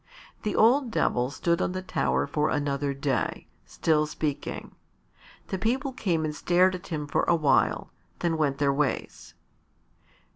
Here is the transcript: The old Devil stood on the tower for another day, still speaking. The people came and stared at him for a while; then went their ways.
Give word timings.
The 0.41 0.55
old 0.55 0.89
Devil 0.89 1.29
stood 1.29 1.61
on 1.61 1.73
the 1.73 1.83
tower 1.83 2.25
for 2.25 2.49
another 2.49 2.91
day, 2.91 3.45
still 3.67 4.07
speaking. 4.07 4.73
The 5.49 5.59
people 5.59 5.93
came 5.93 6.25
and 6.25 6.35
stared 6.35 6.73
at 6.73 6.87
him 6.87 7.05
for 7.05 7.21
a 7.25 7.35
while; 7.35 7.91
then 8.17 8.35
went 8.35 8.57
their 8.57 8.73
ways. 8.73 9.35